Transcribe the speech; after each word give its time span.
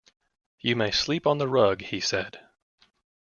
"You 0.61 0.75
may 0.75 0.89
sleep 0.89 1.27
on 1.27 1.37
the 1.37 1.47
rug," 1.47 1.83
he 1.83 1.99
said. 1.99 2.39